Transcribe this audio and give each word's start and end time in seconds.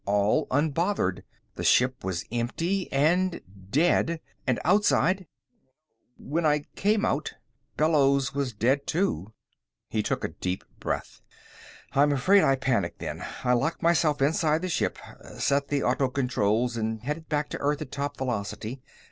All 0.07 0.47
unbothered. 0.49 1.21
The 1.57 1.63
ship 1.63 2.03
was 2.03 2.25
empty 2.31 2.91
and 2.91 3.39
dead. 3.69 4.19
And 4.47 4.59
outside 4.65 5.27
"When 6.17 6.43
I 6.43 6.61
came 6.75 7.05
out, 7.05 7.35
Bellows 7.77 8.33
was 8.33 8.51
dead 8.51 8.87
too." 8.87 9.31
He 9.89 10.01
took 10.01 10.23
a 10.23 10.29
deep 10.29 10.63
breath. 10.79 11.21
"I'm 11.93 12.11
afraid 12.11 12.43
I 12.43 12.55
panicked 12.55 12.97
then. 12.97 13.23
I 13.43 13.53
locked 13.53 13.83
myself 13.83 14.23
inside 14.23 14.63
the 14.63 14.69
ship, 14.69 14.97
set 15.37 15.67
the 15.67 15.83
autocontrols, 15.83 16.77
and 16.77 17.01
headed 17.03 17.29
back 17.29 17.49
to 17.49 17.59
Earth 17.59 17.83
at 17.83 17.91
top 17.91 18.17
velocity. 18.17 18.81